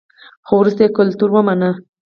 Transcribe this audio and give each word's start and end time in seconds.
خو 0.45 0.53
وروسته 0.59 0.81
یې 0.85 0.95
کلتور 0.97 1.29
ومانه 1.33 1.69